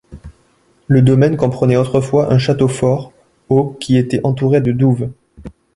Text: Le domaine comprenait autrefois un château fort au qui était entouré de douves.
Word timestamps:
Le 0.87 1.03
domaine 1.03 1.37
comprenait 1.37 1.75
autrefois 1.77 2.33
un 2.33 2.39
château 2.39 2.67
fort 2.67 3.13
au 3.49 3.73
qui 3.79 3.97
était 3.97 4.19
entouré 4.23 4.59
de 4.59 4.71
douves. 4.71 5.11